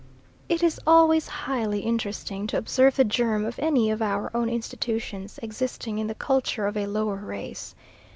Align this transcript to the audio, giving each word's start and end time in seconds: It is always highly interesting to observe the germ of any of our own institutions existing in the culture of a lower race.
It 0.49 0.63
is 0.63 0.79
always 0.87 1.27
highly 1.27 1.81
interesting 1.81 2.47
to 2.47 2.57
observe 2.57 2.95
the 2.95 3.03
germ 3.03 3.45
of 3.45 3.59
any 3.59 3.91
of 3.91 4.01
our 4.01 4.31
own 4.33 4.49
institutions 4.49 5.39
existing 5.43 5.99
in 5.99 6.07
the 6.07 6.15
culture 6.15 6.65
of 6.65 6.75
a 6.75 6.87
lower 6.87 7.17
race. 7.17 7.75